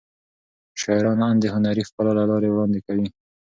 شاعران 0.81 1.19
اند 1.27 1.39
د 1.41 1.45
هنري 1.55 1.83
ښکلا 1.87 2.11
له 2.19 2.23
لارې 2.29 2.49
وړاندې 2.51 2.79
کوي. 2.87 3.07